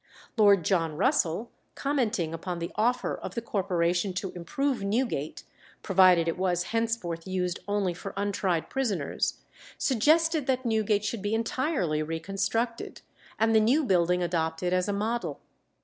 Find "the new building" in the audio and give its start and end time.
13.53-14.23